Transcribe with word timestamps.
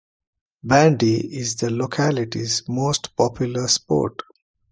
Bandy 0.63 1.19
is 1.37 1.57
the 1.57 1.69
locality's 1.69 2.63
most 2.67 3.15
popular 3.15 3.67
sport. 3.67 4.23